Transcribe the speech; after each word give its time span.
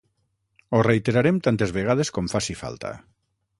Ho 0.75 0.79
reiterarem 0.87 1.37
tantes 1.49 1.75
vegades 1.77 2.13
com 2.17 2.33
faci 2.35 2.59
falta. 2.65 2.95